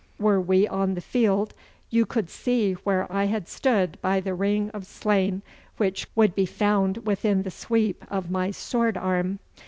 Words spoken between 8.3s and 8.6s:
my